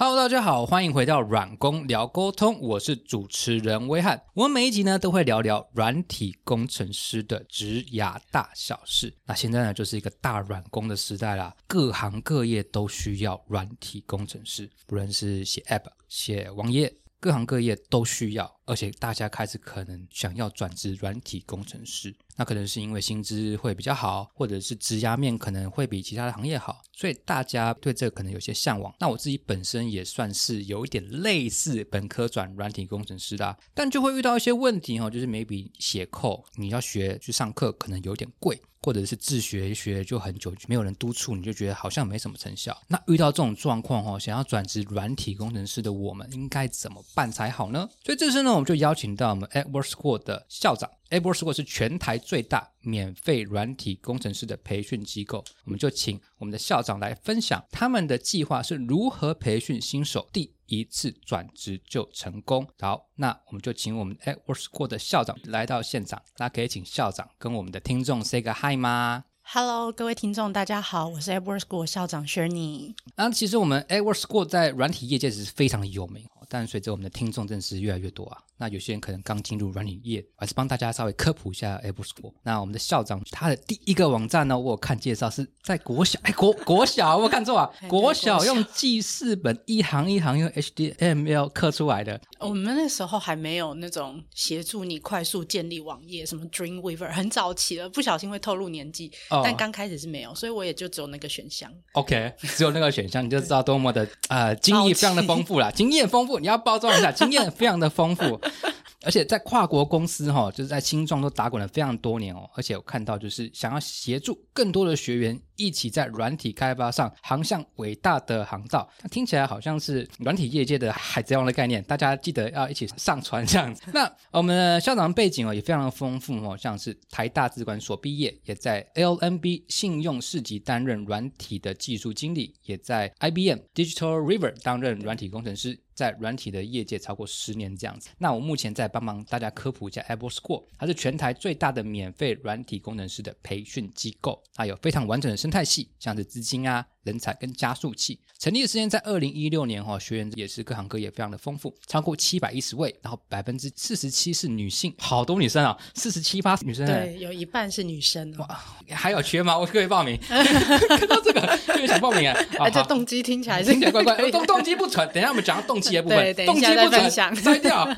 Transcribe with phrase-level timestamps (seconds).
[0.00, 4.22] Hello，大家好，欢迎回到软工聊沟通，我是主持人威汉。
[4.32, 9.12] 我们每一集呢都会聊聊软体工程师的职涯大小事。
[9.26, 18.57] 那现在呢就是一个大软工的时代啦，各行各业都需要软体工程师，不论是写 App、写网页，各行各业都需要。
[18.68, 28.94] 而且大家开始可能想要转职软体工程师，那可能是因为薪资会比较好，或者是职涯面可能会比其他的行业好，所以大家对这个可能有些向往。
[29.00, 42.78] 那我自己本身也算是有一点类似本科转软体工程师的，但就会遇到一些问题哈，就是每笔写扣你要学去上课可能有点贵，或者是自学一学就很久没有人督促，你就觉得好像没什么成效。
[42.88, 47.88] 那遇到这种状况哈，想要转职软体工程师的我们应该怎么办才好呢？
[48.04, 48.57] 所以这次呢。
[48.58, 62.66] 我们就邀请到我们 Edward School 的校长，Edward School 是全台最大免费软体工程师的培训机构，我们就请我们的校长来分享他们的计划是如何培训新手第一次转职就成功。
[62.80, 69.22] 好，那我们就请我们 Edward School 的校长来到现场，那可以请校长跟我们的听众 say 个 hi 吗
[69.52, 72.96] ？Hello，各位听众，大家好，我是 Edward School 校长 Shirley。
[73.14, 78.38] 那其实我们 Edward School 在软体业界是非常有名，但随着我们的听众真是越来越多啊。
[78.60, 82.32] 那有些人可能刚进入软体业，还是帮大家稍微科普一下 Apple School。
[82.42, 92.20] 那我们的校长他的第一个网站呢，我有看介绍是在国小，哎国国小，我看错啊，国小用记事本一行一行用 HTML 刻出来的。
[92.40, 101.72] 我们那时候还没有那种协助你快速建立网页，什么 Dreamweaver 很早期了，不小心会透露年纪，但刚开始是没有，所以我也就只有那个选项。
[101.92, 108.40] OK，只有那个选项，你就知道多么的呃经验非常的丰富啦，经验丰富，你要包装一下，经验非常的丰富。
[109.04, 112.50] 而且在跨国公司哈，就是在青壮都打滚了非常多年哦。
[112.54, 121.82] 而且我看到就是想要协助更多的学员一起在软体开发上航向伟大的航道，那听起来好像是软体业界的海贼王的概念。
[121.82, 123.82] 大家记得要一起上船这样子。
[123.92, 135.80] 那我们的校长背景哦也非常的丰富哦，像是台大资管所毕业，也在 LNB 信用市级担任软体的技术经理，也在 IBM Digital River 担任软体工程师。
[135.98, 146.84] 在软体的业界超过十年这样子，那我目前在帮忙大家科普一下 Apple School，它是全台最大的免费软体工程师的培训机构，它有非常完整的生态系，像是资金啊。
[147.04, 148.20] 人才跟加速器。
[148.38, 159.58] 成立的时间在二零一六年哈，学员也是各行各业非常的丰富，超过七百一十位，然后百分之四十七是女性，好多女生啊，四十七八女生，对，有一半是女生哇，还有缺吗？
[159.58, 162.36] 我可以报名， 看到这个特别想报名啊，
[162.68, 167.88] 这动机听起来听起来怪怪，动 动机不纯，等下我们讲到动机的部分，动机不纯，摘掉。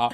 [0.00, 0.10] 好，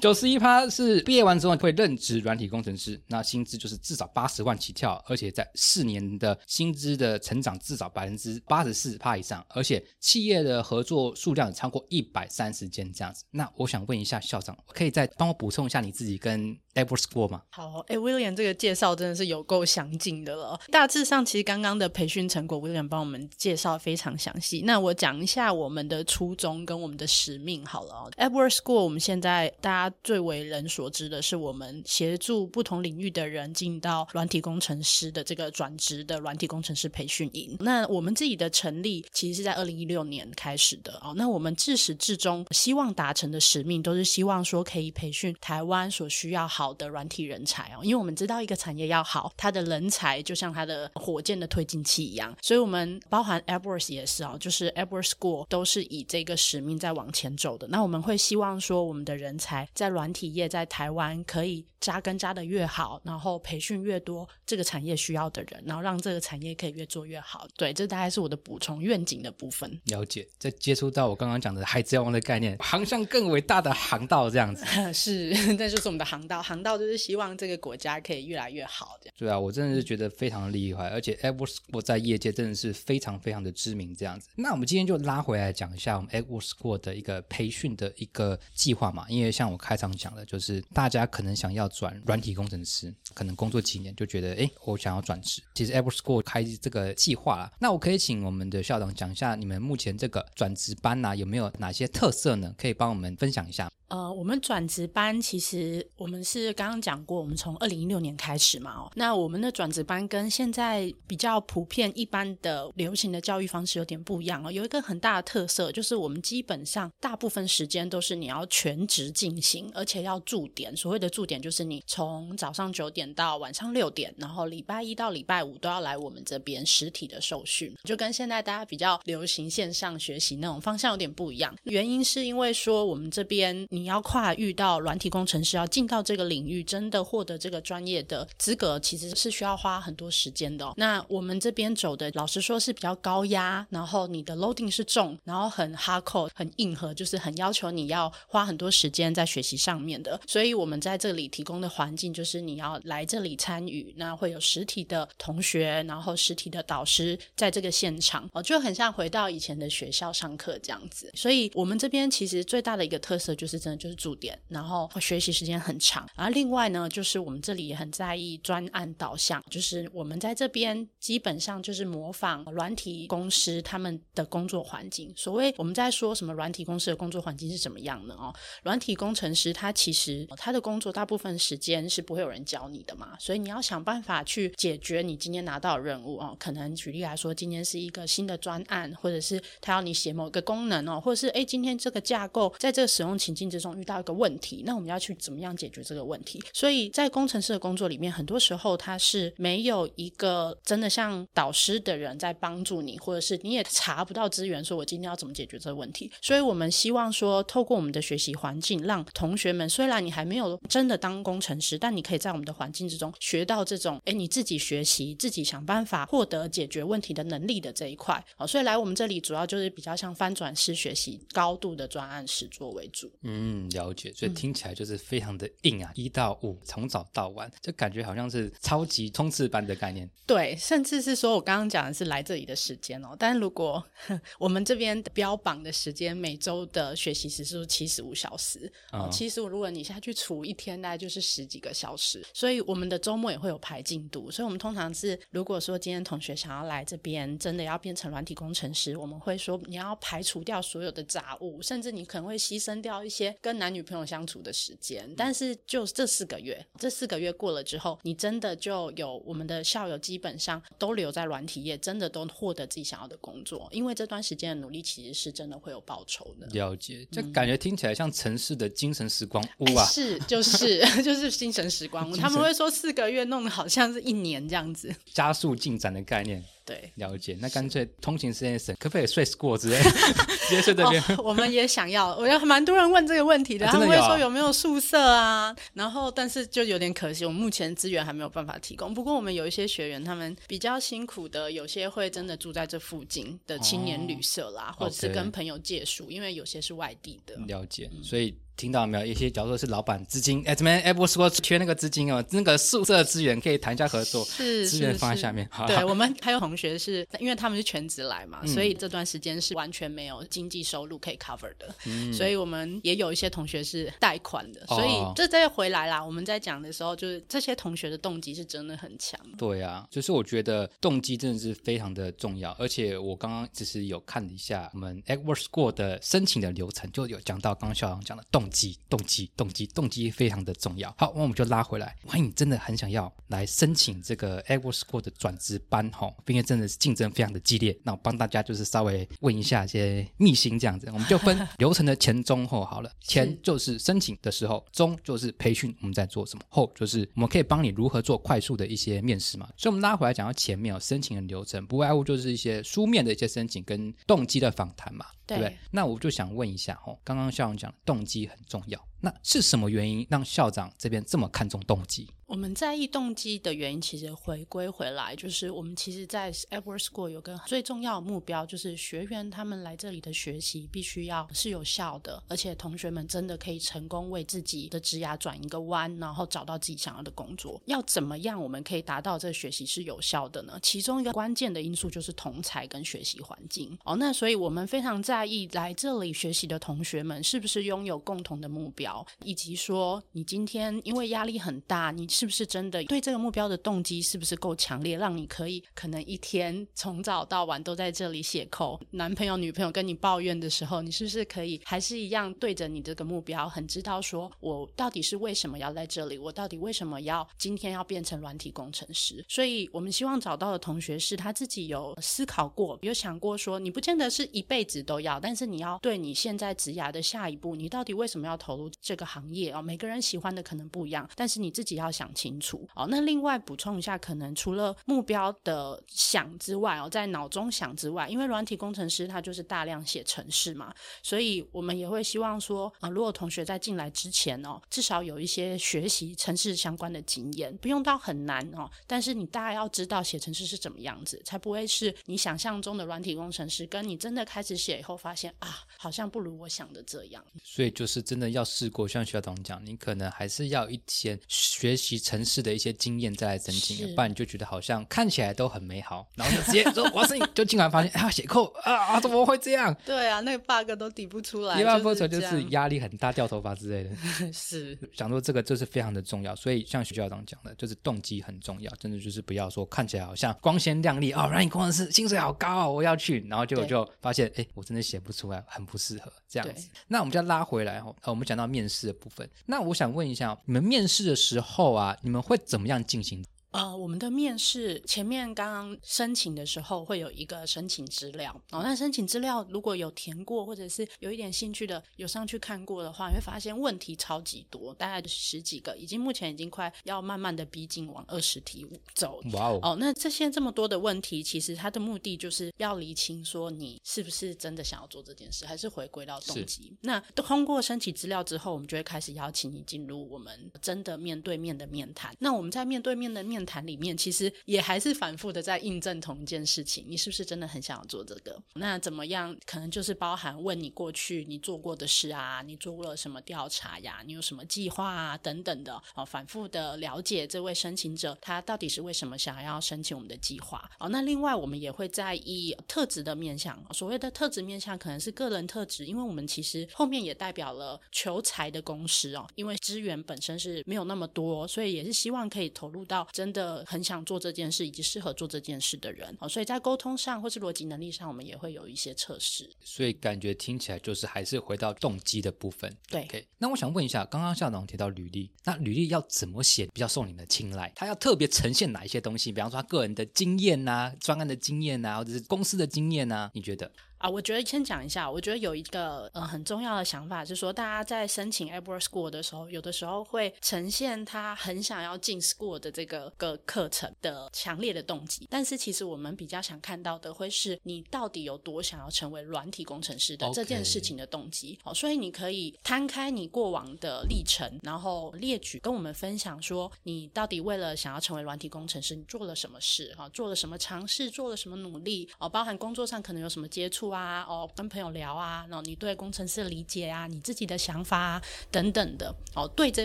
[0.00, 13.22] 九十一趴是毕业完之后会任职软体工程师，那薪资就是至少八十万起跳，而且在四年的薪资的成长至少百分之八十四趴以上，而且企业的合作数量超过一百三十间这样子。
[13.30, 17.42] 那我想问一下校长，可以再帮我补充一下你自己跟 Apple School 吗？
[17.50, 20.58] 好，哎，William 这个介绍真的是有够详尽的了。
[20.72, 24.62] 大致上，其实刚刚的培训成果，William 帮我们介绍非常详细。
[24.66, 28.10] 那我讲一下我们的初衷跟我们的使命好了。
[28.16, 37.54] Apple School 我们现在在大家最为人所知的是，我们协助不同领域的人进到软体工程师的这个转职的软体工程师培训营。
[37.60, 41.12] 那我们自己的成立其实是在二零一六年开始的哦。
[41.14, 47.80] 那我们自始至终希望达成的使命，都是希望说可以培训台湾所需要好的软体人才哦。
[47.82, 52.34] 因为我们知道一个产业要好，它的人才就像它的火箭的推进器一样。
[52.40, 57.68] 所以，我们包含 a b o r s 也是哦，就是 a b o r s School 都是以这个使命在往前走的。
[57.68, 59.68] 那我们会希望说，我们的人才。
[59.74, 67.46] 在软体业在台湾可以扎根扎的越好，然后培训越多这个产业需要的人，然后让这个产业可以越做越好。
[67.56, 69.80] 对，这大概是我的补充愿景的部分。
[69.84, 74.64] 了解，在接触到我刚刚讲的海贼王的概念，航向更伟大的航道这样子。
[74.92, 76.42] 是，这就是我们的航道。
[76.42, 78.98] 航道就是希望这个国家可以越来越好。
[79.00, 79.14] 这样。
[79.18, 84.28] 对啊，我真的是觉得非常的厉害，而且 Edward 我在业界真的是非常非常的知名这样子。
[84.36, 95.42] 那我们今天就拉回来讲一下我们 Edward School 的一个培训的一个计划嘛，因为像我开场讲的，就是大家可能想要转软体工程师，可能工作几年就觉得，哎，我想要转职。
[95.54, 102.54] 其实 Apple School 开这个计划啦，那我可以请我们的校长讲一下，你们目前这个转职班呐，有没有哪些特色呢？
[102.58, 103.70] 可以帮我们分享一下。
[103.88, 108.72] 呃，我们转职班其实我们是刚刚讲过，我们从二零一六年开始嘛。
[108.72, 114.52] 哦，那我们的转职班跟现在比较普遍一般的流行的教育方式有点不一样哦。
[114.52, 120.76] 有一个很大的特色就是，我们基本上大部分时间都是你要全职进行，而且要驻点。
[120.76, 131.54] 所谓的驻点，就是你从早上九点到晚上六点，然后礼拜一到礼拜五都要来我们这边实体的受训，就跟现在大家比较流行线上学习那种方向有点不一样。
[131.64, 140.72] 原因是因为说我们这边你要跨遇到软体工程师，要进到这个领域，真的获得这个专业的资格，其实是需要花很多时间的。
[140.76, 150.20] 那我们这边走的，老实说是比较高压，然后你的 loading 是重，然后很 hardcore，很硬核，就是很要求你要花很多时间在学习上面的。
[150.26, 161.10] 所以我们在这里提供的环境，就是你要来这里参与，那会有实体的同学，然后实体的导师在这个现场哦，就很像回到以前的学校上课这样子。
[161.14, 166.08] 所以我们这边其实最大的一个特色就是真的就是驻点，然后学习时间很长。
[166.14, 175.12] 然后另外呢，就是我们这里也很在意专案导向，就是我们在这边基本上就是模仿软体公司他们的工作环境。
[175.16, 178.34] 所谓我们在说什么软体公司的工作环境是怎么样呢哦？
[178.68, 186.36] 软体工程师他其实他的工作大部分时间是不会有人教你的嘛，所以你要想办法去解决你今天拿到的任务哦。
[186.38, 196.38] 可能举例来说，今天是一个新的专案，或者是他要你写某个功能哦，或者是诶，今天这个架构在这个使用情境之中遇到一个问题，那我们要去怎么样解决这个问题？
[196.52, 206.12] 所以在工程师的工作里面，很多时候他是没有一个真的像导师的人在帮助你，或者是你也查不到资源，说我今天要怎么解决这个问题。
[206.20, 218.22] 所以我们希望说，透过我们的学习环境，让同学们虽然你还没有真的当工程师，但你可以在我们的环境之中学到这种，哎，你自己学习、自己想办法获得解决问题的能力的这一块。
[218.36, 223.10] 哦，所以来我们这里主要就是比较像翻转式学习、高度的专案实作为主。
[223.22, 224.12] 嗯，了解。
[224.14, 230.08] 所以听起来就是非常的硬啊，一到五从早到晚，就感觉好像是超级冲刺班的概念。
[230.26, 233.84] 对，甚至是说我刚刚讲的是来这里的时间哦，但如果
[234.38, 238.47] 我们这边标榜的时间，每周的学习时数七十五小时，
[238.92, 242.24] 哦，七十五，如果你下去除一天，大概就是十几个小时。
[242.32, 255.12] 所以我们的周末也会有排进度，所以我们通常是，如果说今天同学想要来这边，真的要变成软体工程师，我们会说你要排除掉所有的杂物，甚至你可能会牺牲掉一些跟男女朋友相处的时间。
[255.16, 266.46] 但是就这四个月，这四个月过了之后，你真的就有我们的校友基本上都留在软体业，真的都获得自己想要的工作，因为这段时间的努力其实是真的会有报酬的。
[266.48, 272.08] 了解，就感觉听起来像城市的精神时光屋啊，是就是 就是精神时光。
[272.12, 276.42] 屋，他们会说四个月弄的好像是一年这样子， 加速进展的概念。
[276.68, 277.34] 对，了解。
[277.40, 279.80] 那干脆通勤时间省，可不可以睡过之类，
[280.46, 281.02] 直接睡这边？
[281.24, 285.56] 我们也想要，我有蛮多人问这个问题的，他们会说有没有宿舍啊？
[285.72, 288.92] 然后，但是就有点可惜，我们目前资源还没有办法提供。
[288.92, 297.34] 不过，我们有一些学员，他们比较辛苦的，有些会真的住在这附近的青年旅社啦，或者是跟朋友借宿，因为有些是外地的。
[297.46, 298.36] 了解，所以。
[298.58, 299.06] 听到没有？
[299.06, 302.22] 一些假如说是老板资金，哎，怎么 Apple School 缺那个资金哦？
[302.30, 305.48] 那个宿舍资源可以谈一下合作，是资源放在下面。
[305.68, 311.72] 对我们还有同学是，因为他们是全职来嘛，所以这段时间是完全没有经济收入可以 cover 的。
[312.12, 316.04] 所以我们也有一些同学是贷款的，所以这再回来啦。
[316.04, 319.18] 我们在讲的时候，就是这些同学的动机是真的很强。
[319.38, 322.50] 对啊，就是我觉得动机真的是非常的重要。
[322.58, 328.47] 而且我刚刚只是有看了一下我们 Apple School 的申请的流程，就有讲到刚刚校长讲的动。
[328.48, 330.94] 动机，动机，动机，动机非常的重要。
[330.96, 331.94] 好，那我们就拉回来。
[332.04, 342.90] 万一你真的很想要来申请这个 a g r School 的转职班，哈，并且真的是竞争非常的激烈，那我帮大家就是稍微问一下一些秘辛，这样子，我们就分流程的前中后 好了。
[343.00, 349.48] 前就是申请的时候，中就是培训我们在做什么，后就是我们可以帮你如何做快速的一些面试嘛。
[349.56, 355.06] 所以，我们拉回来讲到前面哦，申请的流程不外乎就是一些书面的一些申请跟动机的访谈嘛。
[355.28, 355.58] 对不对？
[355.70, 362.08] 那我就想问一下哦，刚刚校长讲动机很重要，那是什么原因让校长这边这么看重动机？
[362.26, 377.58] 我们在意动机的原因，其实回归回来就是我们其实，在 Edward School 有个最重要的目标，就是学员他们来这里的学习必须要是有效的，而且同学们真的可以成功为自己的职涯转一个弯，然后找到自己想要的工作。
[377.64, 380.58] 要怎么样我们可以达到这个学习是有效的呢？
[380.62, 383.96] 其中一个关键的因素就是同才跟学习环境哦。
[383.96, 388.87] 那所以我们非常在意来这里学习的同学们是不是拥有共同的目标，
[389.22, 392.08] 以及说你今天因为压力很大，你。
[392.18, 398.80] 是不是真的对这个目标的动机是不是够强烈，让你可以可能一天从早到晚都在这里写扣？
[398.92, 406.18] 男朋友、女朋友跟你抱怨的时候，你是不是可以还是一样对着你这个目标，很知道说我到底是为什么要在这里？
[406.18, 409.24] 我到底为什么要今天要变成软体工程师？
[409.28, 422.86] 所以我们希望找到的同学是他自己有思考过，有想过说，你不见得是一辈子都要，但是你要对你现在职涯的下一步，你到底为什么要投入这个行业哦，每个人喜欢的可能不一样，但是你自己要想清楚哦。
[422.88, 447.24] 那另外补充一下，可能除了目标的想之外哦，在脑中想之外，因为软体工程师他就是大量写程式嘛，所以我们也会希望说啊，如果同学在进来之前哦，至少有一些学习程式相关的经验，不用到很难哦，但是你大概要知道写程式是怎么样子，才不会是你想象中的软体工程师，跟你真的开始写以后发现啊，好像不如我想的这样。
[447.42, 459.74] 所以就是真的要试过，像徐校长讲，你可能还是要一些学习城市的一些经验再来申请，是不然你就觉得好像看起来都很美好，然后就直接说我要申请，就竟然发现啊写扣啊啊怎么会这样？
[459.84, 463.90] 对啊，那个 bug 都抵不出来，一般就波球就是压力很大，掉头发之类的。
[464.32, 476.68] 是想说这个就是非常的重要，所以像徐校长讲的，就是动机很重要，真的就是不要说看起来好像光鲜亮丽哦，软件工程师薪水好高哦，我要去，然后结果就发现哎，我真的写不出来，很不适合这样子。
[476.86, 483.24] 那我们就要拉回来哦，呃，我们讲到面面试的部分，那我想问一下，你们面试的时候啊，你们会怎么样进行？
[483.50, 499.20] 呃，我们的面试前面刚刚申请的时候会有一个申请资料哦，那申请资料如果有填过或者是有一点兴趣的有上去看过的话，你会发现问题超级多，大概十几个，已经目前已经快要慢慢的逼近往二十题走。
[499.32, 506.76] 哇哦，哦，那这些这么多的问题，其实它的目的就是要厘清说你是不是真的想要做这件事，还是回归到动机。
[506.82, 512.14] 那通过申请资料之后，我们就会开始邀请你进入我们真的面对面的面谈。
[512.18, 518.40] 那我们在面对面的面谈里面，其实也还是反复的在印证同一件事情：你是不是真的很想要做这个？
[518.54, 519.36] 那怎么样？
[519.46, 524.02] 可能就是包含问你过去你做过的事啊，你做过了什么调查呀？
[524.06, 525.16] 你有什么计划啊？
[525.18, 530.88] 等等的哦，反复的了解这位申请者他到底是为什么想要申请我们的计划哦。
[530.88, 546.28] 那另外我们也会在意特质的面向，所谓的特质面向可能是个人特质，因为我们其实后面也代表了求财的公司哦，因为资源本身是没有那么多，所以也是希望可以投入到真的很想做这件事以及适合做这件事的人哦。
[546.28, 549.50] 所以在沟通上或是逻辑能力上，我们也会有一些测试。
[549.62, 552.74] 所以感觉听起来就是还是回到动机的部分。
[552.88, 557.72] 对那我想问一下，刚刚校长提到履历，那履历要怎么写比较受你们的青睐？
[557.74, 559.32] 他要特别呈现哪一些东西？
[559.32, 563.70] 比方说他个人的经验呐、专案的经验呐、或者是公司的经验呐、你觉得？
[563.98, 581.58] 啊，我觉得先讲一下，我觉得有一个呃很重要的想法是说，大家在申请 AppWorks School 的时候，有的时候会呈现他很想要进 School 的这个个课程的强烈的动机，但是其实我们比较想看到的会是你到底有多想要成为软体工程师的这件事情的动机。
[581.64, 589.92] 好、所以你可以摊开你过往的历程，然后列举跟我们分享说，你到底为了想要成为软体工程师，你做了什么事？
[589.98, 592.08] 啊、做了什么尝试，做了什么努力？
[592.18, 599.84] 哦，包含工作上可能有什么接触啊，哦，跟朋友聊啊，然后你对工程师的理解啊，你自己的想法啊等等的哦，对这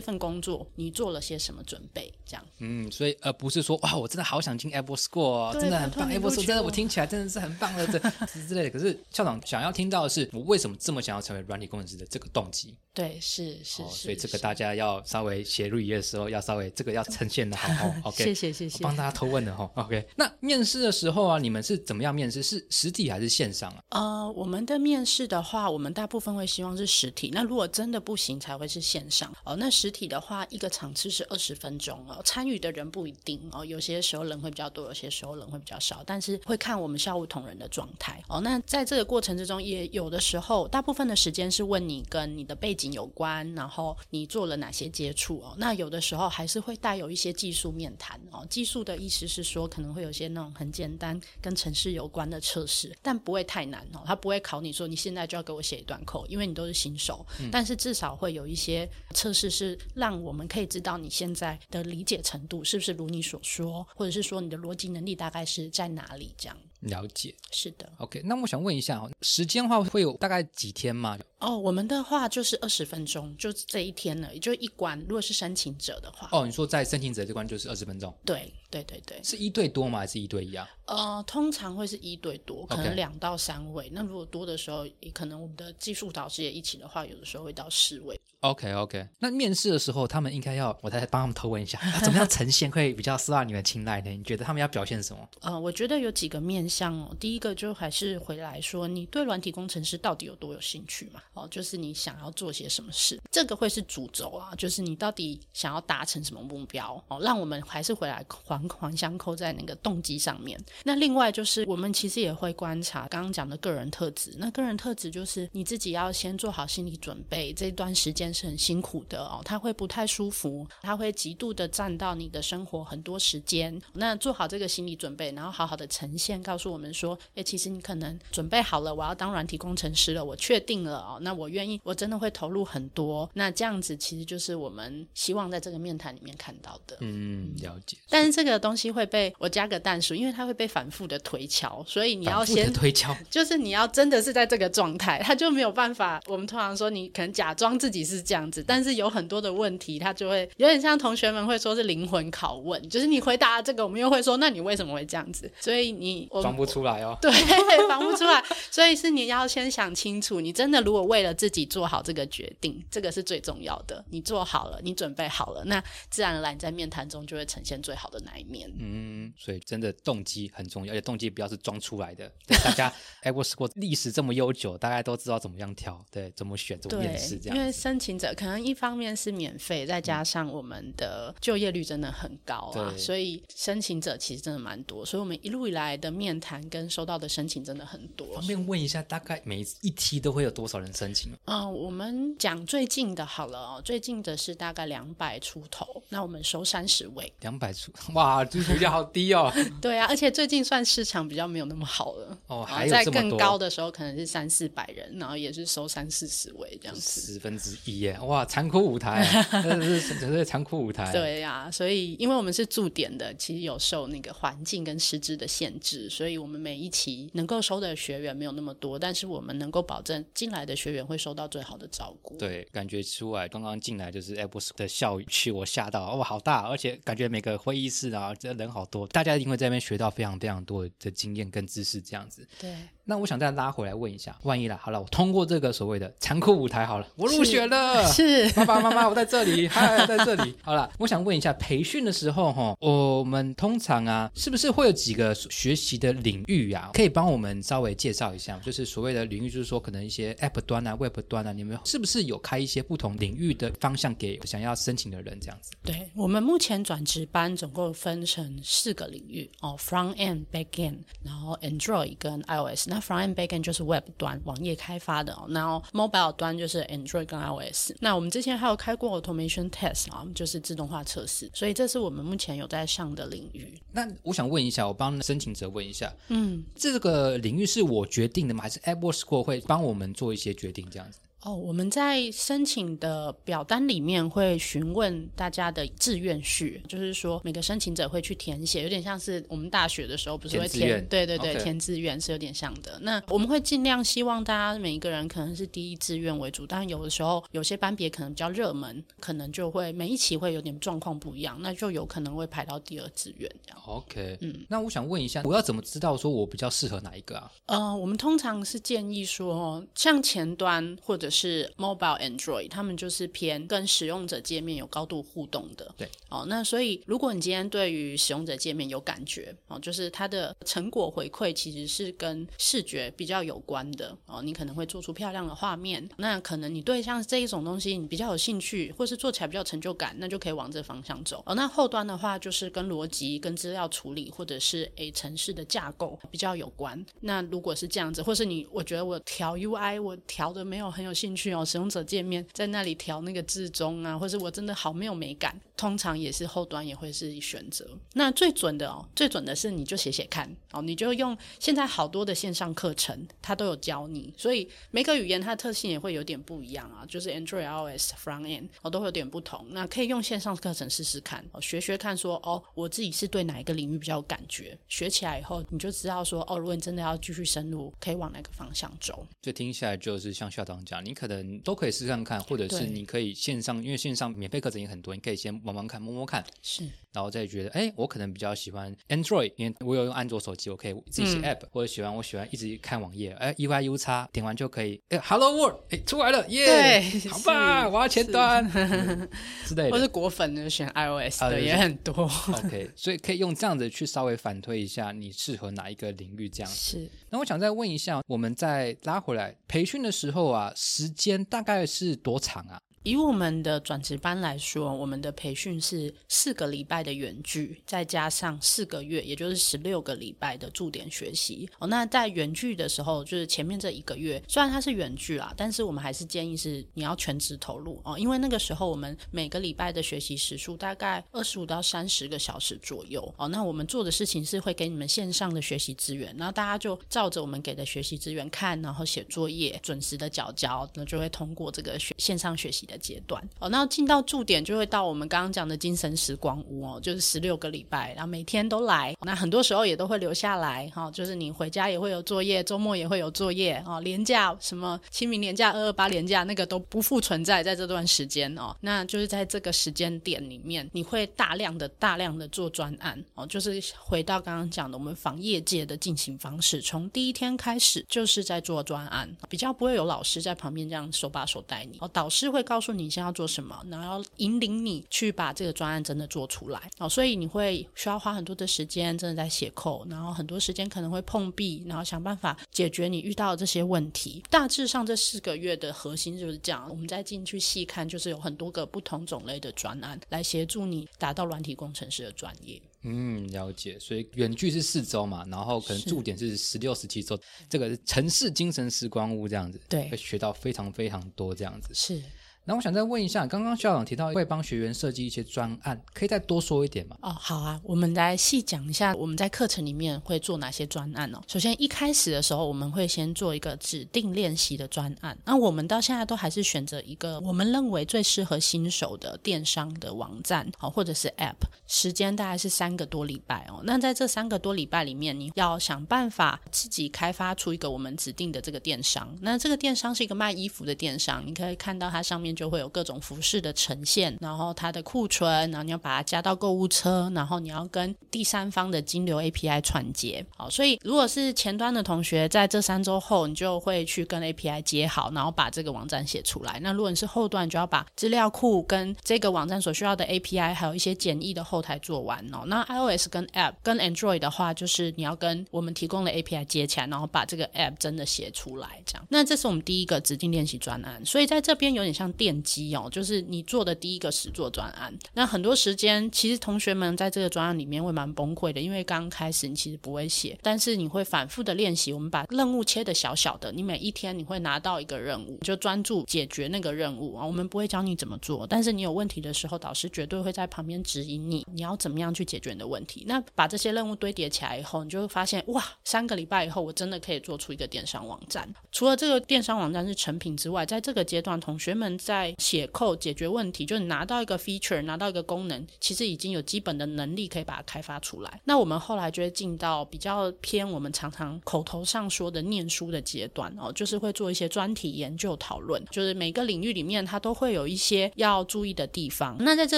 [0.01, 2.11] 份工作你做了些什么准备？
[2.25, 8.69] 这样嗯，所以而不是说哇，我真的好想进 Apple School，、哦、真的很棒，Apple 拜托你录 School 真的我听起来真的是很棒的，这之 之类的。
[8.69, 12.75] 可是校长想要听到的是，我为什么这么想要成为软体工程师的这个动机。
[12.93, 18.01] 对，是是所以这个大家要稍微写入页的时候，要稍微这个要呈现的好 哦。
[18.03, 19.69] OK，谢谢谢谢帮大家偷问的哈。
[19.75, 22.43] OK，那面试的时候啊，你们是怎么样面试？
[22.43, 23.83] 是实体还是线上啊？
[23.93, 27.29] 呃，我们的面试的话，我们大部分会希望是实体。
[27.31, 29.31] 那如果真的不行，才会是线上。
[29.43, 38.41] 哦，那实体的话，一个场次是二十分钟哦，参与的人不一定哦，有些时候人会比较多，有些时候人会比较少，但是会看我们校务同仁的状态哦。
[38.41, 45.53] 那在这个过程之中，也有的时候，大部分的时间是问你跟你的背景有关，然后你做了哪些接触哦。
[45.59, 48.43] 那有的时候还是会带有一些技术面谈哦。
[48.49, 54.03] 技术的意思是说，可能会有些那种很简单跟城市有关的测试，但不会太难哦。
[54.05, 57.25] 他不会考你说你现在就要给我写一段扣，因为你都是新手。
[57.51, 66.57] 但是至少会有一些测试是让我们可以知道你现在的理解程度是不是如你所说，或者是说你的逻辑能力大概是在哪里这样。
[66.81, 67.33] 了解。
[67.51, 71.17] 是的，OK，那我想问一下哦，时间的话会有大概几天吗？
[71.39, 74.99] 哦，我们的话就是二十分钟，就这一天了，也就一关。
[75.01, 79.99] 如果是申请者的话，哦，你说在申请者这关就是二十分钟，对对对对，是一对多吗？
[79.99, 80.67] 还是一对一啊？
[80.85, 83.87] 呃，通常会是一对多，可能两到三位。
[83.93, 88.19] 那如果多的时候，也可能我们的技术导师也一起的话，有的时候会到四位。
[88.39, 94.09] OK OK，那面试的时候，他们应该要我再帮他们偷问一下， 啊怎么样呈现会比较受到你们青睐呢？
[94.09, 95.29] 你觉得他们要表现什么？
[95.41, 97.15] 呃，我觉得有几个面向哦。
[97.19, 101.21] 第一个就还是回来说，你对软体工程师到底有多有兴趣嘛？
[101.33, 104.53] 哦，就是你想要做些什么事，这个会是主轴啊。
[104.57, 107.21] 就是你到底想要达成什么目标哦？
[107.21, 108.21] 让我们还是回来
[108.69, 110.59] 环环相扣在那个动机上面。
[110.83, 114.33] 那另外就是我们其实也会观察刚刚讲的个人特质。
[114.37, 123.81] 那个人特质就是你自己要先做好心理准备，这段时间是很辛苦的哦，他会不太舒服，他会极度的占到你的生活很多时间。
[123.93, 133.29] 那做好这个心理准备，然后好好的呈现，告诉我们说，诶，其实你可能准备好了，我要当软体工程师了，我确定了哦，那我愿意，我真的会投入很多。
[133.33, 136.97] 那这样子其实就是我们希望在这个面谈里面看到的。
[136.99, 137.97] 嗯，了解。
[138.09, 146.21] 但是这个东西会被我加个淡数，因为它会被反复的推敲，所以你要先推敲， 就是你要真的是在这个状态，他就没有办法。
[146.27, 155.51] 我们通常说你可能假装自己是这样子，但是有很多的问题，他就会有点像同学们会说是灵魂拷问，就是你回答这个，我们又会说那你为什么会这样子？
[155.59, 157.17] 所以你我装不出来哦。
[157.21, 157.31] 对，
[157.87, 164.03] 防不出来，所以是你要先想清楚，你真的如果为了自己做好这个决定，这个是最重要的。
[164.09, 168.71] 你做好了，你准备好了，那自然而然你在面谈中就会呈现最好的那一面。
[168.77, 172.31] 嗯，所以真的动机很重要，而且动机不要是装出来的。
[172.47, 172.87] 对 大家
[173.23, 177.71] a p p s c o r 历史这么悠久，大家都知道怎么样挑，对，怎么选，怎么面试，这样因为。
[177.73, 188.47] 申请者可能一方面是免费，再加上我们的就业率真的很高啊，所以申请者其实真的蛮多，所以我们一路以来的面谈跟收到的申请真的很多方。
[188.47, 191.33] 便问一下，大概每一梯都会有多少人申请？
[191.45, 197.33] 嗯、我们讲最近的好了哦，最近的是大概两百出头，那我们收三十位。
[197.41, 199.51] 两百出，哇，这评价好低哦。
[199.81, 202.37] 对啊，而且最近算市场比较没有那么好了。
[202.47, 207.21] 哦，啊还有在更高的时候可能是三四百人，然后也是收三四十位这样子。
[207.21, 208.17] 十分之一耶！
[208.21, 209.25] 哇，残酷舞台，
[209.63, 222.37] 真的是真的是残酷舞台。，对呀、所以因为我们是驻点的，其实有受那个环境跟师资的限制，所以我们每一期能够收的学员没有那么多，但是我们能够保证进来的学员会收到最好的照顾。
[222.37, 232.47] 对，感觉出来，刚刚进来就是 Airbus 的校区，我吓到，哇，好大，而且感觉每个会议室啊，这人好多，大家一定会在那边学到非常非常多的经验跟知识，这样子。
[232.59, 240.55] 对，那我想再拉回来问一下，万一啦，好了，我通过这个所谓的残酷舞台，好了，我入学了， 是爸爸妈妈，我在这里，嗨，在这里。
[240.61, 246.91] 好了，我想问一下，培训的时候哈，我们通常啊，是不是会有几个学习的领域啊？
[246.93, 248.57] 可以帮我们稍微介绍一下？
[248.59, 255.71] 就是所谓的领域，就是说可能一些 App 端啊、Web 端啊，你们是不是有开一些不同领域的方向给想要申请的人这样子？
[255.83, 262.92] 对我们目前转职班总共分成四个领域哦，front end、back end，然后 Android 跟 iOS。
[262.93, 267.91] 那 front end、back end 就是 Web 端网页开发的哦，然后 mobile 端就是 Android 跟 iOS。
[267.99, 273.81] 那我们之前还有开过 automation test 啊，就是自动化测试，所以这是我们目前有在上的领域。
[273.91, 278.61] 那我想问一下，我帮申请者问一下，嗯，这个领域是我决定的吗？
[278.61, 281.17] 还是 Apple Score 会帮我们做一些决定这样子？
[281.45, 292.97] 哦，我们在申请的表单里面会询问大家的志愿序，就是说每个申请者会去填写，有点像是我们大学的时候不是会填，填对对对填志愿是有点像的。
[293.01, 303.81] 那我们会尽量希望大家每一个人可能是第一志愿为主，但有的时候有些班别可能比较热门，可能就会每一期会有点状况不一样，那就有可能会排到第二志愿这样。
[303.85, 307.51] OK，嗯，那我想问一下，我要怎么知道说我比较适合哪一个啊？
[307.65, 315.93] 呃，我们通常是建议说，像前端或者是 mobile Android，他们就是偏跟使用者界面有高度互动的。
[315.97, 324.15] 对，哦，那所以如果你今天对于使用者界面有感觉，哦，就是它的成果回馈其实是跟视觉比较有关的。
[324.27, 331.41] 哦，你可能会做出漂亮的画面，那可能你对像这一种东西你比较有兴趣，或是做起来比较有成就感，那就可以往这方向走。
[331.47, 337.03] 哦，那后端的话就是跟逻辑、跟资料处理，或者是诶城市的架构比较有关。
[337.21, 347.87] 那如果是这样子，或是你我觉得我调 UI 我调的没有很有兴趣哦，使用者界面在那里调那个字中啊，或是我真的好没有美感，通常也是后端也会是选择。
[348.11, 359.65] 那最准的哦，最准的是你就写写看哦，你就用现在好多的线上课程，它都有教你，所以每个语言它的特性也会有点不一样啊，就是 Android、iOS、Front End 哦都会有点不同。
[359.69, 369.25] 那可以用线上课程试试看哦，学学看说哦，我自己是对哪一个领域比较有感觉，学起来以后你就知道说哦，如果你真的要继续深入，可以往哪个方向走。
[369.41, 389.29] 这听下来就是像校长讲，你你可能都可以试看看，或者是你可以线上，因为线上免费课程也很多，你可以先玩玩看、摸摸看，是然后再觉得，哎，我可能比较喜欢 Android，因为我有用安卓手机，我可以自己写嗯 App，、或者喜欢我喜欢一直看网页，哎，U I U 叉点完就可以，哎，Hello World，哎，出来了，耶、对好棒，我要前端嗯
[389.67, 389.91] 之类的。
[389.91, 392.27] 或是果粉的选 iOS 的啊也很多。
[392.51, 396.97] OK，所以可以用这样子去稍微反推一下，你适合哪一个领域这样子。
[396.97, 400.71] 是那我想再问一下，我们在拉回来培训的时候啊，
[401.03, 402.81] 时间大概是多长啊？
[403.03, 411.69] 以我们的转职班来说，我们的培训是四个礼拜的远距，再加上四个月，也就是十六个礼拜的驻点学习。
[411.79, 423.49] 哦，那在远距的时候，就是前面这一个月，虽然它是远距啦，但是我们还是建议是你要全职投入哦，因为那个时候我们每个礼拜的学习时数大概二十五到三十个小时左右哦。
[423.49, 433.41] 那我们做的事情是会给你们线上的学习资源，然后大家就照着我们给的学习资源看，然后写作业，准时的缴交，那就会通过这个学线上学习的阶段。
[433.59, 433.69] 哦。
[433.69, 453.23] 那进到驻点就会到我们刚刚讲的精神时光屋哦，就是十六个礼拜，然后每天都来，那很多时候也都会留下来哈、就是你回家也会有作业，周末也会有作业哦，年假什么清明年假、二二八年假那个都不复存在在这段时间哦，那就是在这个时间点里面，你会大量的大量的做专案。
[453.35, 461.97] 哦，就是回到刚刚讲的我们防业界的进行方式，从第一天开始就是在做专案，比较不会有老师在旁边这样手把手带你。
[461.99, 474.43] 哦，导师会告诉你现在要做什么，然后引领你去把这个专案真的做出来哦，所以你会需要花很多的时间真的在写扣，然后很多时间可能会碰壁，然后想办法解决你遇到的这些问题。
[474.49, 482.81] 大致上这四个月的核心就是这样，我们再进去细看，就是有很多个不同种类的专案来协助你达到软体工程师的专业。
[483.05, 483.99] 嗯，了解。
[483.99, 491.93] 所以远距是四周嘛，然后可能是驻点是十六、十七周，这个城市精神时光屋这样子，对会学到非常非常多这样子。
[491.93, 492.21] 是。
[492.65, 497.17] 那我想再问一下，刚刚校长提到会帮学员设计一些专案，可以再多说一点吗？
[497.21, 501.41] 哦，好啊，我们来细讲一下我们在课程里面会做哪些专案哦。
[501.45, 505.37] 首先一开始的时候，我们会先做一个指定练习的专案。
[505.43, 513.81] 那我们到现在都还是选择一个我们认为最适合新手的电商的网站，好、或者是 App，时间大概是三个多礼拜哦。
[513.83, 519.37] 那在这三个多礼拜里面，你要想办法自己开发出一个我们指定的这个电商。
[519.41, 530.45] 那这个电商是一个卖衣服的电商，你可以看到它上面就会有各种服饰的呈现，然后它的库存，然后你要把它加到购物车，然后你要跟第三方的金流 API 串接。
[530.57, 536.79] 好，所以如果是前端的同学，在这三周后，你就会去跟 API 接好，然后把这个网站写出来。
[536.81, 542.63] 那如果你是后端，就要把资料库跟这个网站所需要的 API，还有一些简易的后台做完哦。
[542.67, 549.25] 那 iOS 跟 App 跟 Android 的话，就是你要跟我们提供的 API 接起来，然后把这个 App 真的写出来，这样。
[549.29, 555.17] 那这是我们第一个指定练习专案，所以在这边有点像奠基哦，就是你做的第一个实作专案。
[555.33, 562.11] 那很多时间，其实同学们在这个专案里面会蛮崩溃的，因为刚开始你其实不会写，但是你会反复的练习。
[562.11, 567.45] 我们把任务切的小小的，你每一天你会拿到一个任务，就专注解决那个任务啊。
[567.45, 573.23] 我们不会教你怎么做，但是你有问题的时候，导师绝对会在旁边指引你，你要怎么样去解决你的问题。
[573.27, 578.67] 那把这些任务堆叠起来以后，你就会发现，哇，三个礼拜以后，我真的可以做出一个电商网站。
[578.91, 588.59] 除了这个电商网站是成品之外，在这个阶段，同学们在在写扣解决问题，就你拿到一个 feature，拿到一个功能，其实已经有基本的能力可以把它开发出来。
[588.63, 599.55] 那我们后来就会进到比较偏我们常常口头上说的念书的阶段哦，就是会做一些专题研究讨论，就是每个领域里面它都会有一些要注意的地方。
[599.59, 599.97] 那在这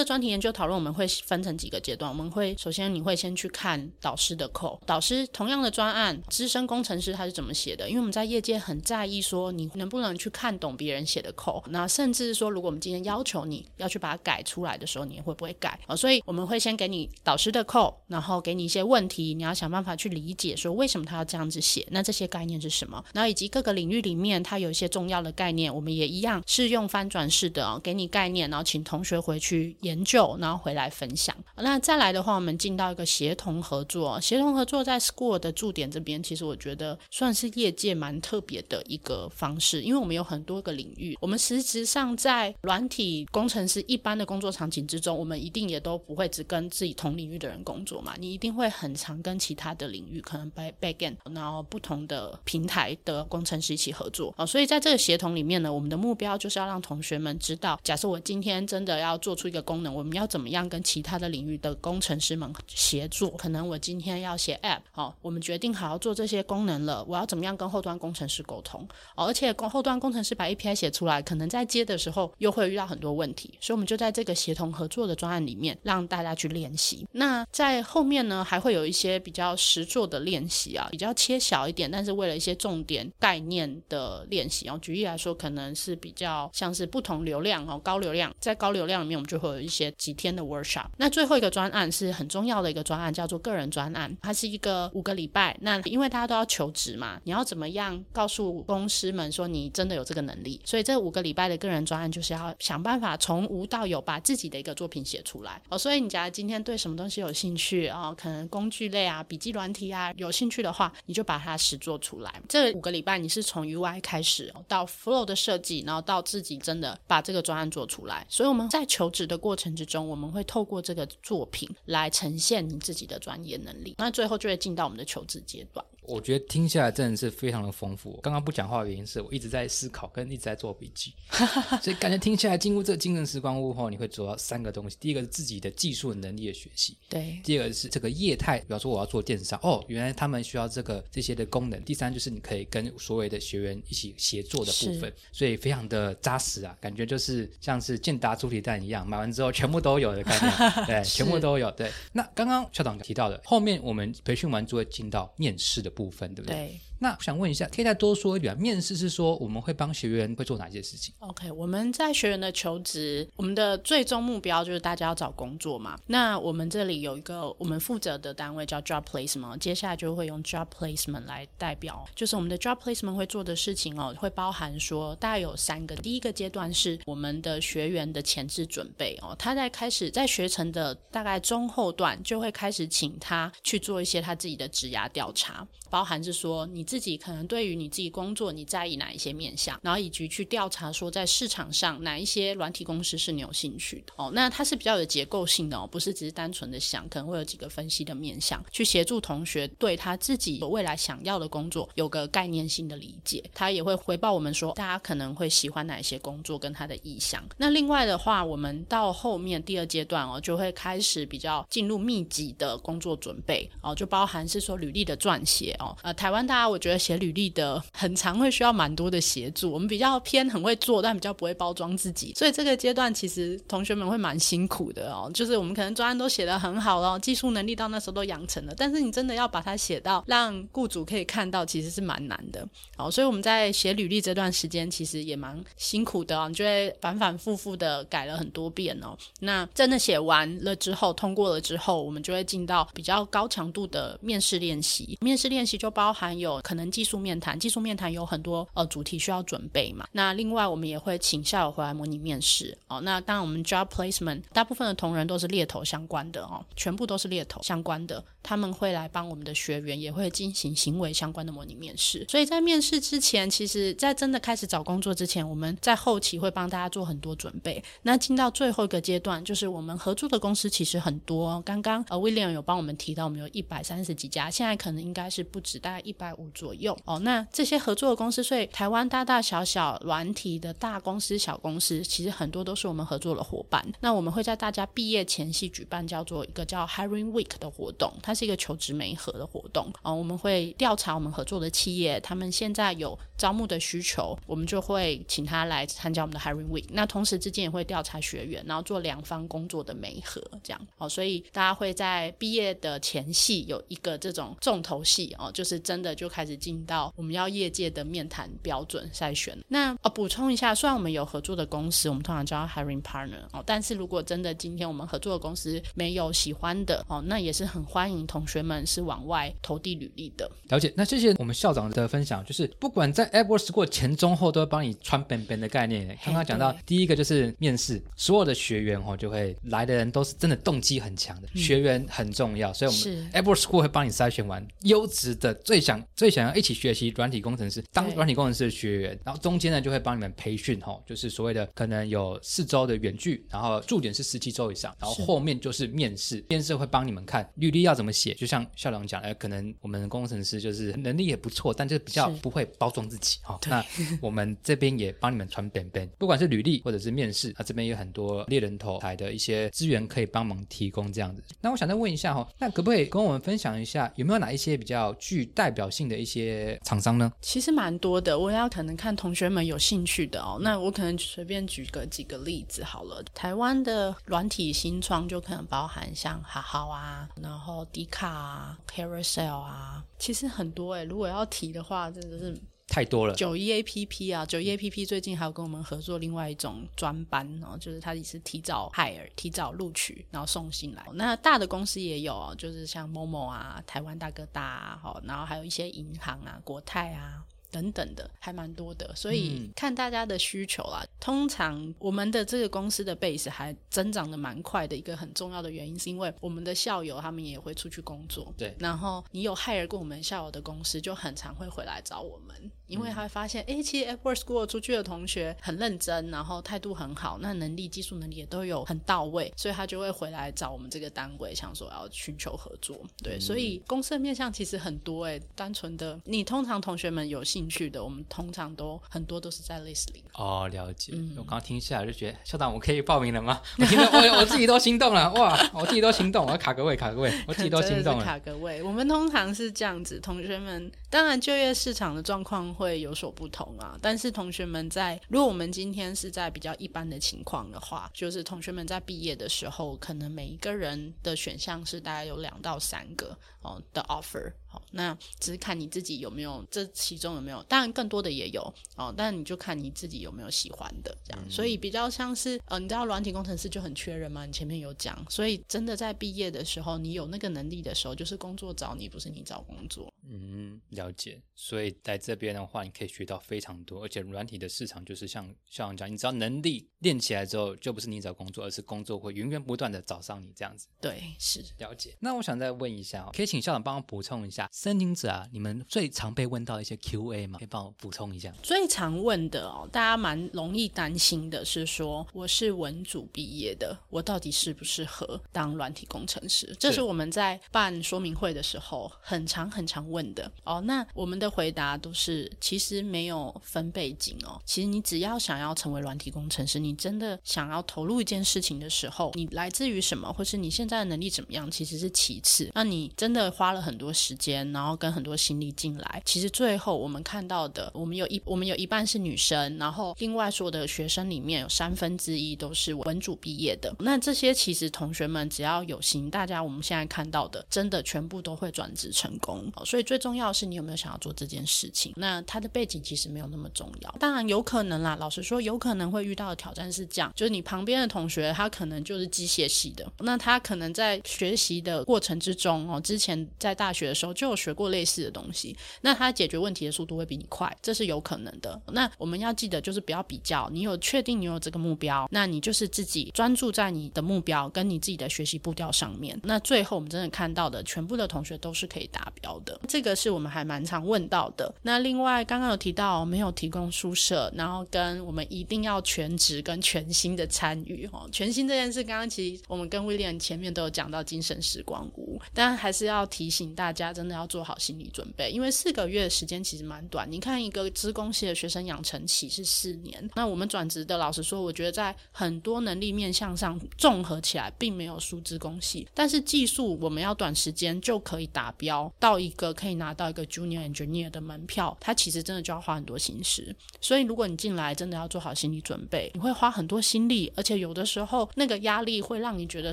[0.00, 2.10] 个专题研究讨论，我们会分成几个阶段。
[2.10, 7.88] 我们会首先你会先去看导师的扣，导师同样的专案，资深工程师他是怎么写的？
[7.88, 15.94] 因为我们在业界很在意说你能不能去看懂别人写的扣，那甚至是说如果我们今天要求你要去把它改出来的时候，你会不会改啊？
[15.94, 23.04] 所以我们会先给你导师的扣，然后给你一些问题，你要想办法去理解说为什么他要这样子写，那这些概念是什么？
[23.14, 31.36] 然后以及各个领域里面它有一些重要的概念，我们也一样是用翻转式的哦，给你概念，然后请同学回去研究，然后回来分享。
[31.62, 54.34] 那再来的话，我们进到一个协同合作，协同合作在 School 的驻点这边，其实我觉得算是业界蛮特别的一个方式，因为我们有很多个领域，我们实质上在软体工程师一般的工作场景之中，我们一定也都不会只跟自己同领域的人工作嘛，你一定会很常跟其他的领域，可能 back backend，然后不同的平台的工程师一起合作。
[54.36, 63.28] 啊、所以在这个协同里面呢，我们的目标就是要让同学们知道，假设我今天真的要做出一个功能，我们要怎么样跟其他的领的工程师们协作。
[63.32, 68.80] 可能我今天要写 App，哦，我们决定好要做这些功能了，我要怎么样跟后端工程师沟通？
[69.16, 77.06] 哦，而且后端工程师把 API 写出来，可能在接的时候又会遇到很多问题，所以我们就在这个协同合作的专案里面让大家去练习。
[77.12, 84.78] 那在后面呢，还会有一些比较实做的练习啊，比较切小一点，但是为了一些重点概念的练习哦。
[84.80, 90.86] 举例来说，可能是比较像是不同流量哦，高流量，在高流量里面，我们就会有一些几天的 workshop。
[90.96, 95.56] 那最后一个专案是很重要的一个专案，叫做个人专案，它是一个五个礼拜。
[95.60, 100.60] 那因为大家都要求职嘛，你要怎么样告诉公司们说你真的有这个能力？
[100.64, 105.78] 所以这五个礼拜的个人专案就是要想办法从无到有，把自己的一个作品写出来哦。
[105.78, 112.42] 所以你假如今天对什么东西有兴趣哦，可能工具类啊、笔记软体啊有兴趣的话，你就把它实做出来。
[112.48, 118.26] 这五个礼拜你是从 UI 开始到 Flow 的设计，然后到自己真的把这个专案做出来。
[118.28, 123.96] 所以我们在求职的过程之中，我们会透过这个作品来呈现你自己的专业能力。
[123.98, 125.84] 那最后就会进到我们的求职阶段。
[126.08, 128.18] 我觉得听下来真的是非常的丰富。
[128.22, 131.12] 刚刚不讲话的原因是我一直在思考，跟一直在做笔记，
[131.82, 151.70] 所以感觉听下来进入这个精神时光屋后，你会做到三个东西：第一个是自己的技术能力的学习，对；第二个是这个业态，比方说我要做电商，哦，原来他们需要这个这些的功能；第三就是你可以跟所有的学员一起协作的部分，所以非常的扎实啊，感觉就是像是健达猪蹄蛋一样，买完之后全部都有的概念， 对，全部都有。
[151.72, 156.80] 对，那刚刚校长提到的，后面我们培训完就会进到面试的部分，对不对？
[156.98, 158.56] 那我想问一下，可以再多说一点？
[158.56, 165.98] 面试是说我们会帮学员会做哪些事情？OK，我们在学员的求职，我们的最终目标就是大家要找工作嘛。
[166.06, 175.94] 那我们这里有一个我们负责的单位叫 Job Placement，接下来就会用 Job Placement 来代表，就是我们的 Job Placement 会做的事情哦，会包含说大概有三个。
[175.96, 186.85] 第一个阶段是我们的学员的前置准备哦，他在开始在学程的大概中后段就会开始请他去做一些他自己的职涯调查，包含是说你。
[186.86, 194.30] 自己可能对于你自己工作你在意哪一些面向，然后以及去调查说在市场上哪一些软体公司是你有兴趣的哦。
[194.32, 203.42] 那它是比较有结构性的哦，不是只是单纯的想，可能会有几个分析的面向，去协助同学对他自己未来想要的工作有个概念性的理解。
[203.52, 207.42] 他也会回报我们说，大家可能会喜欢哪一些工作跟他的意向。
[207.56, 215.96] 那另外的话，我们到后面第二阶段哦，就会开始比较进入密集的工作准备哦，就包含是说履历的撰写哦。
[216.02, 216.75] 呃，台湾大家。
[216.76, 225.30] 我觉得写履历的很常会需要蛮多的协助，我们比较偏很会做，但比较不会包装自己，所以这个阶段其实同学们会蛮辛苦的哦。
[225.32, 232.68] 就是我们可能专案都写得很好了，技术能力到那时候都养成了，但是你真的要把它写到让雇主可以看到，其实是蛮难的。
[232.98, 239.16] 哦，所以我们在写履历这段时间其实也蛮辛苦的哦，你就会反反复复的改了很多遍哦。
[239.40, 245.16] 那真的写完了之后，通过了之后，我们就会进到比较高强度的面试练习。
[245.22, 246.60] 面试练习就包含有。
[246.66, 250.04] 可能技术面谈，技术面谈有很多呃主题需要准备嘛。
[250.10, 253.00] 那另外我们也会请校友回来模拟面试哦。
[253.02, 262.26] 那当然我们 job placement 大部分的同仁都是猎头相关的哦，全部都是猎头相关的，他们会来帮我们的学员，也会进行行为相关的模拟面试。
[262.28, 267.80] 所以在面试之前，其实在真的开始找工作之前，我们在后期会帮大家做很多准备。
[268.02, 271.62] 那进到最后一个阶段，就是我们合作的公司其实很多。
[271.62, 276.50] 刚刚呃 William 有帮我们提到，我们有一百三十几家，现在可能应该是不止，大概一百五。
[276.56, 283.86] 左右哦，那这些合作的公司，所以台湾大大小小软体的大公司、小公司，其实很多都是我们合作的伙伴。
[284.00, 290.10] 那我们会在大家毕业前夕举办叫做一个叫 Hiring Week 的活动，它是一个求职媒合的活动啊。
[290.10, 296.86] 我们会调查我们合作的企业，他们现在有招募的需求，我们就会请他来参加我们的 Hiring Week。
[296.92, 301.06] 那同时之间也会调查学员，然后做两方工作的媒合，这样哦。
[301.06, 306.45] 所以大家会在毕业的前夕有一个这种重头戏哦，就是真的就开。
[306.45, 309.56] 始进到我们要业界的面谈标准筛选。
[309.68, 320.50] 那哦，补充一下，虽然我们有合作的公司，我们通常叫 hiring partner 哦，但是如果真的今天我们合作的公司没有喜欢的哦，那也是很欢迎同学们是往外投递履历的。
[320.68, 320.92] 了解。
[320.94, 326.16] 那谢谢我们校长的分享，就是不管在 AppWorks 过前中后，都会帮你穿本本的概念。
[326.24, 336.35] 刚刚讲到第一个就是面试，所有的学员哦就会来的人都是真的动机很强的，学员很重要，所以我们 AppWorks 会帮你筛选完优质的最想最。
[336.36, 353.58] 想要一起学习软体工程师，当软体工程师的学员，然后中间呢就会帮你们培训吼，就是所谓的可能有四周的远距，然后驻点是十七周以上，然后后面就是面试，面试会帮你们看履历要怎么写，就像校长讲，呃，可能我们工程师就是能力也不错，但就比较不会包装自己哈。
[353.66, 353.82] 那
[354.20, 361.42] 我们这边也帮你们传本本，不管是履历或者是面试，那这边有很多猎人头台的一些资源可以帮忙提供这样子。
[361.62, 367.32] 那我想再问一下哈，那可不可以跟我们分享一下，有没有哪一些比较具代表性的一些厂商呢？
[367.40, 370.58] 其实蛮多的，我要可能看同学们有兴趣的哦。
[370.60, 373.22] 那我可能随便举个几个例子好了。
[373.34, 381.04] 台湾的软体新创就可能包含像哈好啊，然后迪卡啊、Carousel 啊，其实很多诶。
[381.04, 391.04] 如果要提的话，真的是太多了，九一 A P P 啊，九一 A P P 最近还有跟我们合作另外一种专班哦，就是他也是提早 hire、提早录取，然后送信来。
[391.14, 397.44] 那大的公司也有哦，就是像某某啊、台湾大哥大啊，好，然后还有一些银行啊、国泰啊。
[397.76, 401.04] 等等的还蛮多的，所以看大家的需求啦。
[401.20, 408.74] 通常我们的这个公司的 base 还增长的蛮快的，一个很重要的原因是因为我们的校友他们也会出去工作，对。
[408.78, 422.96] 然后你有 hire 过我们校友的公司，就很常会回来找我们，因为他会发现，哎、其实 Edward School 出去的同学很认真，然后态度很好，那能力、技术能力也都有很到位，所以他就会回来找我们这个单位，想说要寻求合作。
[423.22, 430.22] 对，所以公司的面向其实很多、诶，单纯的你通常同学们有兴趣的，我们通常都很多都是在 list 里。
[430.34, 431.12] 哦，了解。
[431.14, 433.60] 嗯我刚刚听下来就觉得，校长，我可以报名了吗？
[433.78, 438.24] 我听到我我自己都心动了， 哇，我自己都心动，我要卡个位，卡个位， 我自己都心动了。
[438.24, 438.82] 卡个位。
[438.82, 454.52] 我们通常是这样子，同学们当然就业市场的状况会有所不同啊，但是同学们在如果我们今天是在比较一般的情况的话，就是同学们在毕业的时候，可能每一个人的选项是大概有两到三个哦的 offer。
[454.68, 458.60] 好，那只是看你自己有没有这其中有没有，当然更多的也有
[458.96, 461.50] 哦，但你就看你自己有没有喜欢的这样。
[461.50, 470.12] 所以比较像是呃，你知道软体工程师就很缺人嘛，你前面有讲，所以真的在毕业的时候，你有那个能力的时候，就是工作找你，不是你找工作。
[470.28, 471.40] 嗯，了解。
[471.54, 480.88] 所以在这边的话，你可以学到非常多，而且软体的市场就是像校长讲，你只要能力练起来之后，就不是你找工作，而是工作会源源不断的找上你这样子。
[481.00, 481.64] 对，是。
[481.78, 482.16] 了解。
[482.20, 487.58] 那我想再问一下哦，可以请校长帮我补充一下，申请者啊，你们最常被问到一些 Q&A 吗？
[487.58, 488.52] 可以帮我补充一下。
[488.62, 496.74] 最常问的哦，大家蛮容易担心的是说，我是文组毕业的，我到底适不适合当软体工程师？
[496.78, 500.80] 这是我们在办说明会的时候很常很常问的哦。
[500.80, 504.60] 那我们的回答都是，其实没有分背景哦。
[504.64, 512.70] 其实你只要想要成为软体工程师，你真的想要投入一件事情的时候，你来自于什么，或是你现在的能力怎么样，其实是其次。
[512.74, 523.94] 那你真的花了很多时间，然后跟很多心力进来，其实最后我们看到的，我们有一我们有一半是女生，然后另外所有的学生里面有三分之一都是文组毕业的。
[524.00, 529.72] 那这些其实同学们只要有心，大家我们现在看到的，真的全部都会转职成功。
[529.84, 532.12] 所以最重要的是你有没有想要做这件事情。
[532.16, 535.16] 那他的背景其实没有那么重要，当然有可能啦。
[535.18, 548.80] 老实说，有可能会遇到的挑战是这样，就是你旁边的同学他可能就是机械系的，那他可能在学习的过程之中哦，之前在大学的时候就有学过类似的东西，那他解决问题的速度会比你快，这是有可能的。
[548.92, 556.38] 那我们要记得就是不要比较，你有确定你有这个目标，那你就是自己专注在你的目标跟你自己的学习步调上面。
[556.44, 561.74] 那最后我们真的看到的，全部的同学都是可以达标的，这个是我们还蛮常问到的。
[561.82, 568.28] 那另外刚刚有提到没有提供宿舍，然后跟我们一定要全职跟全薪的参与哦。
[568.32, 577.30] 全薪这件事，刚刚其实我们跟威廉前面都有讲到精神时光屋，但还是要提醒大家，真的要做好心理准备，因为四个月的时间其实蛮短。
[577.30, 593.72] 你看一个资工系的学生养成期是四年，那我们转职的，老实说，我觉得在很多能力面向上综合起来，并没有输资工系，但是技术我们要短时间就可以达标到一个可以拿到一个 junior engineer 的门票，它其其实真的就要花很多心思。
[594.00, 599.92] 所以如果你进来，真的要做好心理准备，你会花很多心力，而且有的时候那个压力会让你觉得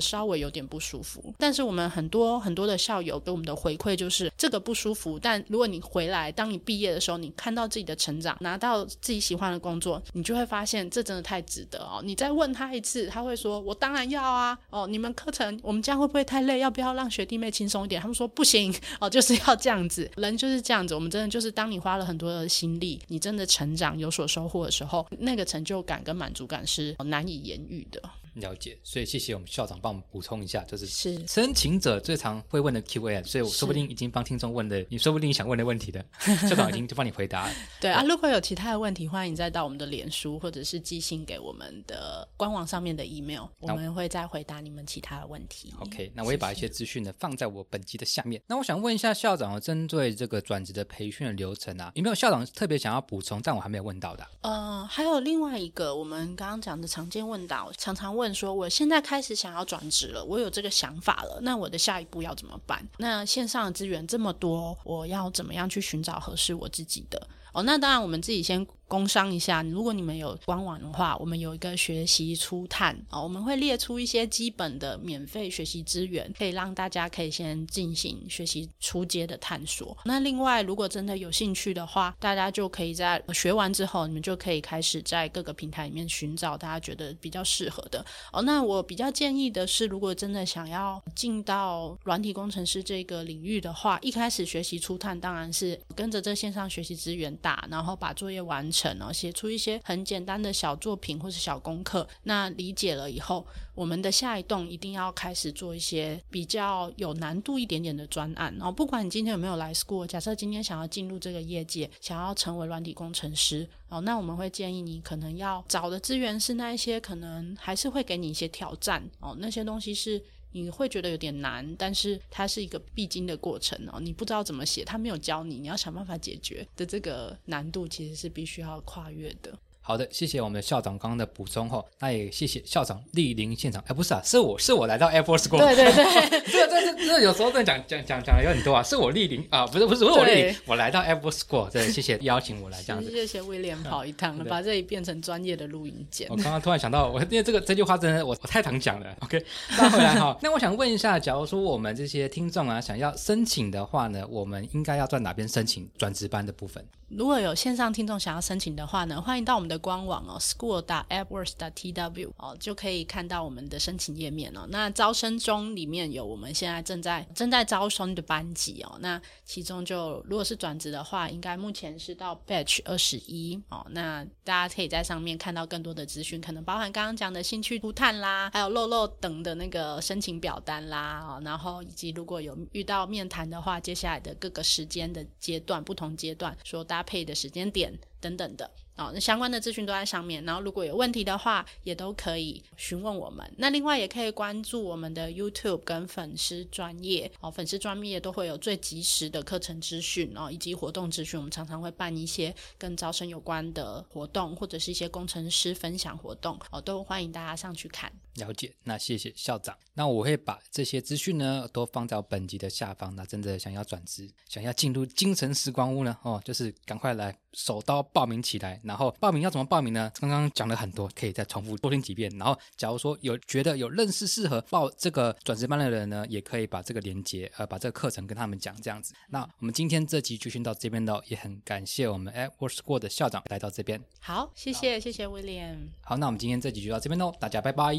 [0.00, 1.32] 稍微有点不舒服。
[1.38, 12.02] 但是我们很多很多的校友给我们的回馈就是这个不舒服，但如果你回来，当你毕业的时候，你看到自己的成长，拿到自己喜欢的工作，你就会发现这真的太值得哦。
[12.02, 14.58] 你再问他一次，他会说：“我当然要啊！
[14.70, 16.58] 哦，你们课程我们这样会不会太累？
[16.58, 20.10] 要不要让学弟妹轻松一点？”他们说：“不行哦，就是要这样子。
[20.16, 28.02] 人就是这样子，我们真的就是当你花了很多的心力，你真的成长有所收获的时候，那个成就感跟满足感是难以言喻的。”
[28.34, 36.04] 了解，所以谢谢我们校长帮我们补充一下，就是是申请者最常会问的 Q&A，所以我说不定已经帮听众问的，你说不定想问的问题的，
[36.48, 37.54] 校长已经就帮你回答了。
[37.80, 45.72] 对啊，如果有其他的问题，欢迎再到我们的脸书或者是寄信给我们的官网上面的 email，我们会再回答你们其他的问题。
[45.80, 48.40] OK，那我也把一些资讯呢放在我本集的下面。
[48.46, 62.82] 那我想问一下校长哦，针对这个转职的培训的流程啊，有没有校长特别想要补充，但我还没有问到的啊、呃，还有另外一个，我们刚刚讲的常见问到，常常问问说，我现在开始想要转职了，我有这个想法了，那我的下一步要怎么办？
[62.96, 67.28] 那线上的资源这么多，我要怎么样去寻找合适我自己的？
[67.52, 69.60] 哦，那当然，我们自己先工商一下。
[69.64, 79.96] 如果你们有官网的话，我们有一个学习初探哦，我们会列出一些基本的免费学习资源，可以让大家可以先进行学习初阶的探索。
[80.04, 88.42] 那另外，如果真的有兴趣的话，大家就可以在学完之后，你们就可以开始在各个平台里面寻找大家觉得比较适合的哦。
[88.42, 102.06] 那我比较建议的是，如果真的想要进到软体工程师这个领域的话，一开始学习初探当然是跟着这线上学习资源打，然后把作业完成，然后写出一些很简单的小作品或是小功课。
[102.24, 108.54] 那理解了以后，我们的下一栋一定要开始做一些比较有难度一点点的专案。
[108.60, 120.22] 哦，不管你今天有没有来 school，假设今天想要进入这个业界，想要成为软体工程师，哦，那我们会建议你可能要找的资源是那一些可能还是会给你一些挑战哦，那些东西是。
[120.62, 124.00] 你会觉得有点难，但是它是一个必经的过程哦。
[124.00, 129.58] 你不知道怎么写，他没有教你，你要想办法解决的这个难度，其实是必须要跨越的。
[129.86, 133.84] 好的，谢谢我们的校长刚刚的补充后，那也谢谢校长莅临现场。
[133.86, 135.58] 哎，不是啊，是我是我来到 Air Force School。
[135.58, 143.10] 对对对， 这这这这有时候真的讲讲讲讲的有很多啊，是我莅临啊，不是不是不是我莅临，我来到 Air Force School，对，谢谢邀请我来这样子。
[143.12, 146.36] 谢谢威廉跑一趟，了把这里变成专业的录音间我。
[146.36, 149.14] 刚刚突然想到，我因为这个这句话真的我我太常讲了。
[149.20, 149.44] OK，
[149.76, 156.82] 那回来哈， 那我想问一下，假如说我们这些听众啊想要申请的话呢，我们应该要在哪边申请转职班的部分？
[157.10, 160.84] 如果有线上听众想要申请的话呢，欢迎到我们的官网哦，school.
[160.84, 161.54] adwords.
[161.54, 164.66] tw 哦，就可以看到我们的申请页面哦。
[164.68, 168.98] 那招生中里面有我们现在正在正在招生的班级哦。
[169.00, 173.86] 那其中就如果是转职的话，应该目前是到 batch 二十一哦。
[173.90, 181.40] 那大家可以在上面看到更多的资讯，可能包含刚刚讲的兴趣图探啦，还有漏漏等的那个申请表单啦哦。
[181.44, 188.70] 然后以及如果有遇到面谈的话，接下来的各个时间的阶段，不同阶段所搭配的时间点等等的。
[188.96, 190.44] 哦，那相关的资讯都在上面。
[190.44, 193.44] 然后如果有问题的话，也都可以询问我们。
[193.58, 201.38] 那另外也可以关注我们的 YouTube 跟粉丝专业哦，粉丝专业都会有最及时的课程资讯哦，以及活动资讯。
[201.38, 208.12] 我们常常会办一些跟招生有关的活动，或者是一些工程师分享活动哦，都欢迎大家上去看。
[208.36, 209.76] 了解，那谢谢校长。
[209.96, 213.14] 那我会把这些资讯呢都放在本集的下方。
[213.14, 218.80] 那真的想要转职，想要进入精神时光屋呢，哦，就是赶快来手刀报名起来。
[218.82, 220.10] 然后报名要怎么报名呢？
[220.18, 222.28] 刚刚讲了很多，可以再重复多听几遍。
[222.36, 229.14] 然后，假如说有觉得有认识适合报这个转职班的人呢，也可以把这个连接呃把这个课程跟他们讲这样子。
[229.28, 234.02] 那我们今天这集就先到这边喽，也很感谢我们 At Work School 的校长来到这边。
[234.18, 237.94] 好，谢谢谢谢 William，好，那我们今天这集就到这边喽，大家拜拜。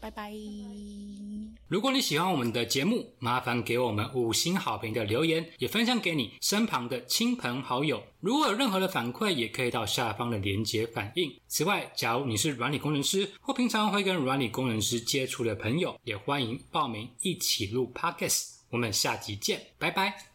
[0.00, 0.32] 拜拜。
[1.66, 8.02] 如果你喜欢我们的节目，麻烦给我们五星好评的留言，也分享给你身旁的亲朋好友。
[8.20, 11.30] 如果有任何的反馈，也可以到下方的连结反映。
[11.46, 18.58] 此外，假如你是软体工程师或平常会跟软体工程师接触的朋友，也欢迎报名一起录 Podcast。
[18.70, 20.28] 我们下集见，拜拜。